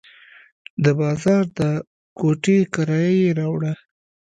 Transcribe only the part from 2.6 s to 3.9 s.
کرایه یې راوړه.